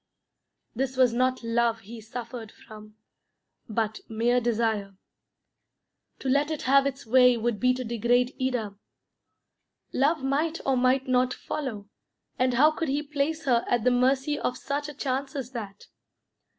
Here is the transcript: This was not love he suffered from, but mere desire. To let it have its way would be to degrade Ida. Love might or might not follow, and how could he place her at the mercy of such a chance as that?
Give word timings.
This 0.75 0.97
was 0.97 1.13
not 1.13 1.43
love 1.43 1.81
he 1.81 2.01
suffered 2.01 2.51
from, 2.51 2.95
but 3.69 3.99
mere 4.09 4.41
desire. 4.41 4.95
To 6.17 6.27
let 6.27 6.49
it 6.49 6.63
have 6.63 6.87
its 6.87 7.05
way 7.05 7.37
would 7.37 7.59
be 7.59 7.71
to 7.75 7.83
degrade 7.83 8.33
Ida. 8.41 8.73
Love 9.93 10.23
might 10.23 10.59
or 10.65 10.75
might 10.75 11.07
not 11.07 11.35
follow, 11.35 11.87
and 12.39 12.55
how 12.55 12.71
could 12.71 12.89
he 12.89 13.03
place 13.03 13.45
her 13.45 13.63
at 13.69 13.83
the 13.83 13.91
mercy 13.91 14.39
of 14.39 14.57
such 14.57 14.89
a 14.89 14.95
chance 14.95 15.35
as 15.35 15.51
that? 15.51 15.85